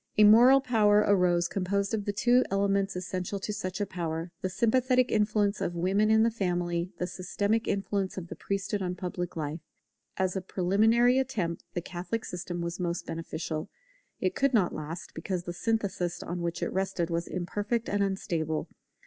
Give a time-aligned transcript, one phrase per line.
[0.17, 4.49] A moral power arose composed of the two elements essential to such a power, the
[4.49, 9.35] sympathetic influence of women in the family, the systematic influence of the priesthood on public
[9.35, 9.59] life.
[10.17, 13.69] As a preliminary attempt the Catholic system was most beneficial;
[14.19, 18.01] but it could not last, because the synthesis on which it rested was imperfect and
[18.01, 18.69] unstable.